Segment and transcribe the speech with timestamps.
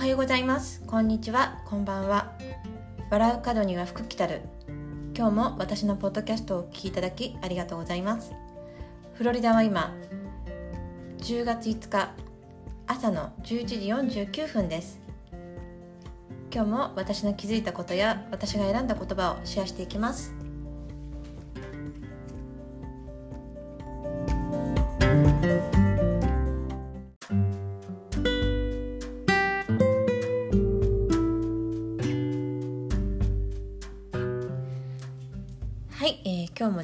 [0.00, 0.82] おはようございます。
[0.86, 1.60] こんにちは。
[1.66, 2.32] こんばんは。
[3.10, 4.40] 笑う角には福来たる。
[5.14, 8.32] 今日も私のポッドキャストをお聞きいただきありがとうございます。
[9.12, 9.94] フロリダは今
[11.18, 12.14] 10月5日
[12.86, 15.02] 朝の11時49分です。
[16.50, 20.34] 今日も私の気づいたことや私が選んだ言葉をシェアしていきます。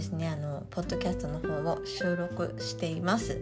[0.00, 3.38] ですねあのポッドキャストの方を収録しています、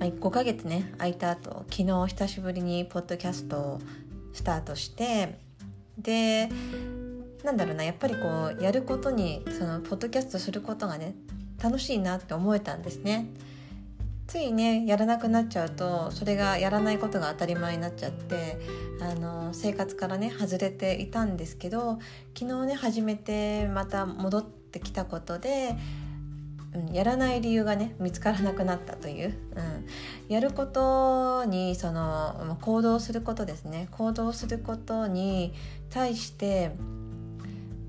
[0.00, 3.80] まあ、5ヶ月ね空いた後昨日久しぶりにポッドキャストを
[4.32, 5.38] スタートして
[5.98, 6.48] で
[7.44, 11.14] なんだろうなやっぱりこうやることにそのポッドキャストすることがね
[11.62, 13.26] 楽しいなって思えたんですね。
[14.28, 18.58] ついねやらなくなっちゃうとそれがやらないことが当たり前になっちゃって
[19.00, 21.98] あの生活からね外れていたんですけど
[22.38, 25.76] 昨日ね始めてまた戻ってってきたことで、
[26.74, 33.88] うん、やらない理由がね見つからなくなったという、うん、やることにその行動することですね。
[33.90, 35.54] 行動することに
[35.90, 36.72] 対して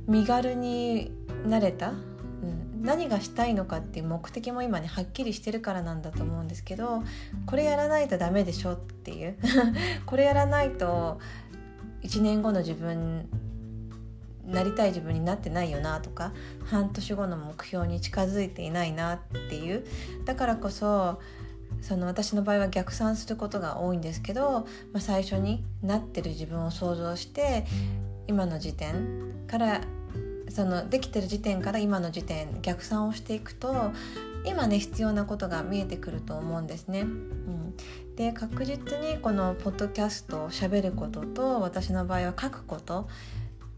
[0.08, 1.12] 身軽に
[1.46, 7.04] なれた、うん、何がしたいのかっていう目的も今ねはっきりしてるからなんだと思うんですけど
[7.46, 9.38] これやらないとダメでしょっていう。
[10.08, 11.20] これやらないと
[12.04, 13.28] 1年後の自分
[14.50, 16.34] なりたい自分になってないよなとか
[16.66, 19.20] 半年後の目標に近づいていないなっ
[19.50, 19.86] ていう
[20.26, 21.20] だからこそ
[21.82, 27.66] その私の場合は逆算することが多いんですけど、まあ、最初になってる自分を想像して
[28.28, 29.82] 今の時点から
[30.50, 33.92] そのできてる時点から今の時点逆算をしていくと
[34.46, 37.02] 今ね必要なことが見えてくると思うんですね。
[37.02, 37.76] うん、
[38.16, 43.08] で確実にこのポッドキャストをしゃべることと私の場合は書くこと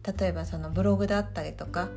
[0.03, 1.89] 例えばそのブログだったりとか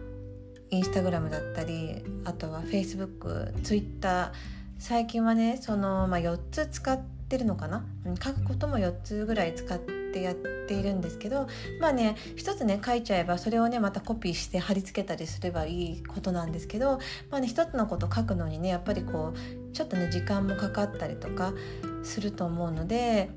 [0.71, 4.33] インスタグラムだったりあとはフェイスブックツイッター
[4.79, 7.84] 最近はねその、まあ、4つ使ってるのかな？
[8.23, 11.47] 書くことも4つぐらい使ってやっているんですけど
[11.81, 16.99] まあね一つね書いちゃえばそれをねまたコピーして貼り付けたりすればいいことなんですけど
[17.31, 21.55] まあね一つのこと書くのにねやっぱりこうちょっとね時間もかかったりとか
[22.03, 23.31] すると思うので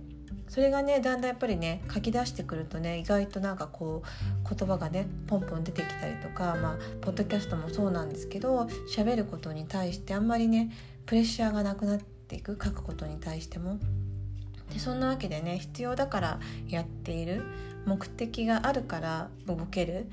[0.47, 10.71] それがねだんだんやっぱりね書き出してくるとね意外となんかこう言葉がねポンポン出てきたりとかまあポッドキャストもそうなんですけど喋ることに対してあんまりね
[11.05, 13.79] プレッシャーがなくなっていく書くことに対しても。
[14.73, 17.41] でそんなわけでね必要だからやっている
[17.85, 20.09] 目的があるから動ける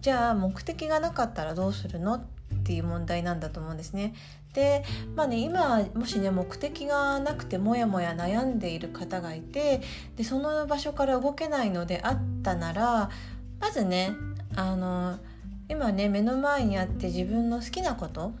[0.00, 2.14] じゃあ目的がなかったらどうするの？
[2.14, 2.24] っ
[2.68, 4.12] ていう問題なんだと思うんですね。
[4.52, 4.84] で
[5.16, 9.80] まあね今もしね目的がなくてモヤモヤ悩んでいる方がいて
[10.16, 13.08] でその場所から動けないのであったなら
[13.58, 14.12] まずね
[14.54, 15.18] あの
[15.70, 18.32] 今ね目の前にあって自分の好きなこと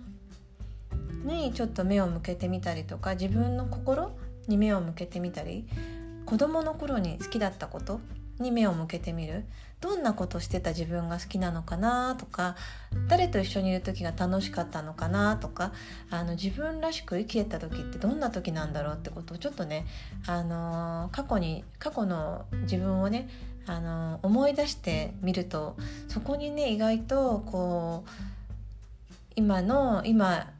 [1.24, 4.10] にちょっと目を向けてみたりとか自分の心
[4.46, 5.66] に目を向けてみたり
[6.26, 8.00] 子供の頃に好きだったこと
[8.40, 9.44] に目を向けてみる。
[9.80, 12.56] どんなことしてた自分が好きなのかなとか
[13.06, 15.72] 誰と一緒にいる時が楽しかったのかなとか
[16.10, 19.86] あの自分らしく生きてた時ってどんな時なんだろうってことをちょっとね、
[20.26, 23.28] あの過去に過去の自分をね、
[23.66, 25.76] あの思い出してみると
[26.08, 28.10] そこにね意外とこう
[29.36, 30.50] 今の今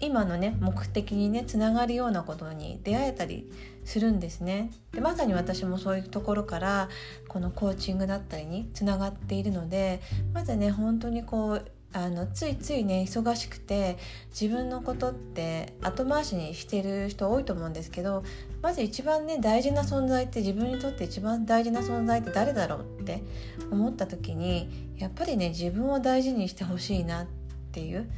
[0.00, 3.50] 今のね目的にねつながるようなことに出会えたり
[3.84, 6.88] するんですねでまさに私もそういうところから
[7.28, 10.00] このコーチングだったりにつながっているので
[10.32, 13.96] まずね本当にこうあのついついね忙しくて
[14.28, 18.24] 自分のことって後回しにしてる人多いと思うんですけど
[18.60, 23.22] まず一番ね大事な存在って自分にとって一番大事な存在って誰だろうって
[23.70, 27.26] 思った時にやっぱりね自分を大事にしてほしいなっ
[27.72, 28.10] ていう。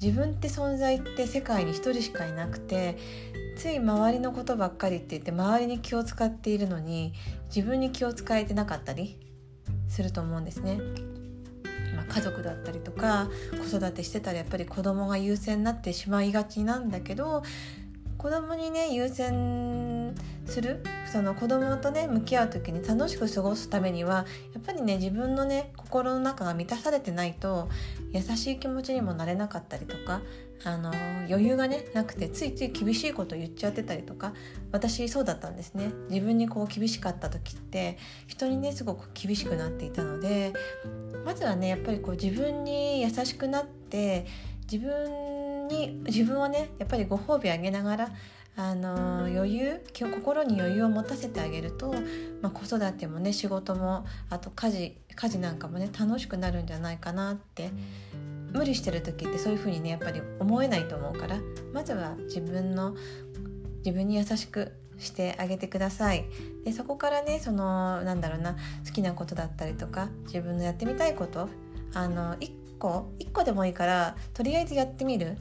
[0.00, 2.96] 自分って存在って世界に一人しかいなくて
[3.56, 7.14] つい周りのことばっかりって言って周りに気を使っているのに
[7.54, 9.18] 自分に気を使えてなかったり
[9.88, 10.78] すると思うんですね。
[11.94, 13.28] まあ、家族だったりとか
[13.70, 17.42] 子育てしてたらやっぱり子供が優先になってしまいがちなんだけど
[18.18, 19.83] 子供にね優先
[20.54, 20.84] する。
[21.10, 27.68] その子供とね向き合う時に楽しく過ごすためにはやっぱりね自分のね心の中が満たされてないと
[28.12, 30.22] 優しい気持ちにもなれなかったりとか
[30.64, 30.92] あの
[31.28, 34.32] 余裕がねなくてついつい厳しいこと言っちゃってたりとか
[34.72, 35.92] 私そうだったんですね。
[36.08, 40.52] 自分にこう厳しかった時って人にねすごく厳しくなっていたので
[41.24, 44.26] まずはねやっぱりこう自分に優しくなって
[44.70, 48.10] 自分に自分をねやっぱりご褒美あげながら
[48.56, 51.92] あの余裕心に余裕を持たせてあげると、
[52.40, 57.70] まあ、子育てもね仕事もあと家事家事なんかもね楽しくなるんじゃないかなって
[58.52, 61.38] 無理してる時ってそういう風にねやっぱり思えないと思うから
[61.72, 62.94] まずは自分の
[63.78, 66.24] 自分に優しくしてあげてください。
[66.64, 68.54] でそこからねそのなんだろうな
[68.86, 71.48] 好きなことだったりとか自分のやってみたいこと
[71.92, 75.36] あの1個1個でもいいからとりあえずやってみる。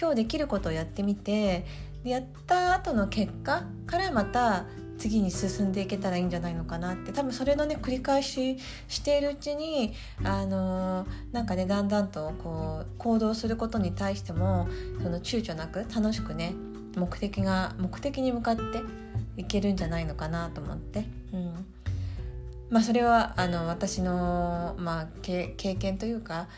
[0.00, 1.64] 今日できることをやってみて
[2.10, 4.66] やった後の結果からまた
[4.98, 7.12] 次に進んでいけたらいいんじゃないのかなって。
[7.12, 8.58] 多分それのね繰り返し
[8.88, 9.92] しているうちに
[10.22, 14.68] あのー、なんかねだんだんとこう行動することに対しても
[15.02, 16.54] その躊躇なく楽しくね
[16.96, 18.62] 目的が目的に向かって
[19.36, 21.06] いけるんじゃないのかなと思って。
[21.32, 21.66] うん。
[22.70, 26.48] まあ、それはあの私の、まあ、経験というか、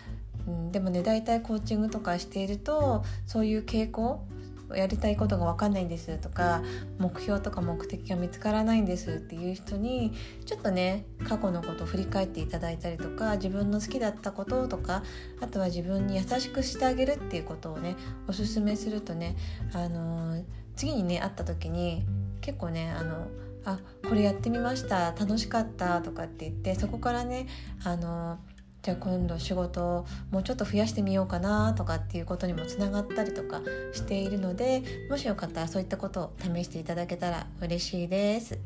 [0.46, 4.24] うん、でもね大体コーチングとかしているとそういう傾向
[4.74, 6.62] やりたいことが分かんないんですとか
[6.98, 10.12] 目標とか目的が見つからないんですっていう人に
[10.44, 15.02] ちょっとね過去のことを振り返っていただいたりとか自分の好きだったこととか
[15.40, 17.96] あとは自分に優しくしてあげるっていうことをね
[18.26, 19.36] おすすめするとね、
[19.72, 22.06] あのー、次にね会った時に
[22.40, 23.28] 結構ねあの
[23.64, 27.46] あこれやってみました楽しかったとかって言ってそこからね
[27.84, 33.60] あのーじゃあ今度仕事をもうちょっと増やしてみようかなとかっていうことにもつながったりとか
[33.92, 38.58] しているのでもしよかったらそういったことを試していただけたら嬉しいです。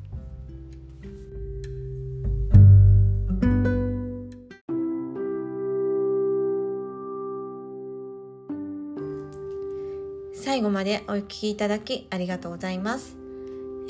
[10.51, 13.17] 最後までお聞きいただきありがとうございます。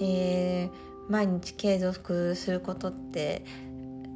[0.01, 0.71] えー、
[1.09, 3.45] 毎日継続することって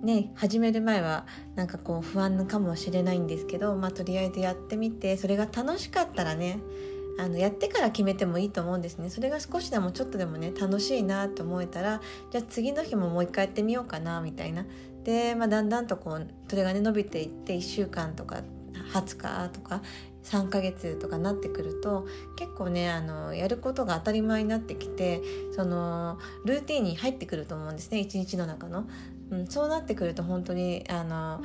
[0.04, 6.60] ね始める前はなんかこう不安かもしれないんですけど、まあ、とりあえずやってみてそれが楽しかったらね
[7.18, 9.08] あのやってから決めてもいいと思うんですね。
[9.08, 12.00] それが少しでもちょっとでもね楽しいなと思えたら
[12.32, 14.66] じゃあ次の日ももう一回やってみようかなみたいな。
[15.04, 18.42] で、まあ、だんだんとこうそれがね伸びていって1週間とか
[18.92, 19.82] 20日とか
[20.25, 22.06] 3ヶ月とかなってくると
[22.37, 25.23] 結構ねあのやることが当たり前になってきて
[25.53, 28.87] そのルーティンに入ってくると思うんですね一日の中の。
[29.31, 31.43] うん、そうなってくると本当にあの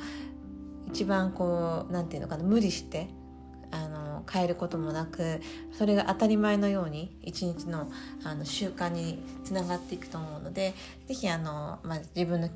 [0.88, 3.08] 一番こう何て言うのかな無理して
[3.70, 5.40] あの変えることもなく
[5.72, 7.90] それが当たり前のように一日の
[8.24, 10.74] あの習慣につながっていくと思うので
[11.06, 12.48] 是非、まあ、自分の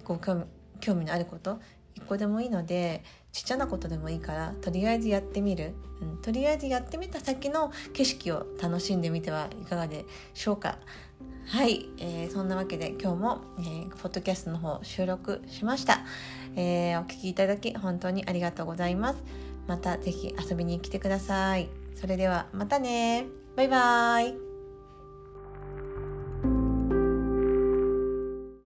[0.80, 1.60] 興味のあること
[1.94, 3.02] 一個でもいいので
[3.32, 10.04] ちっちゃなことでもいいからとりあえずやってみる、うん、とりあえずやってみた先の景色を楽しんでみてはいかがで
[10.34, 10.78] しょうか。
[11.46, 16.00] はい、えー、そんなわけで今日も、えー、ポッドキャストの方収録しました、
[16.56, 19.18] えー、お聞きいただき本当にありがとうございます。
[19.66, 21.68] また是非遊びに来てください。
[21.94, 23.26] それではまたね。
[23.56, 24.53] バイバーイ。